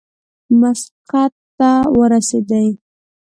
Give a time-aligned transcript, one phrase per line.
[0.59, 2.67] مسقط ته ورسېدی.